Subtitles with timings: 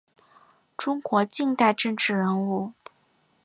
[0.77, 2.73] 中国近代政治人物。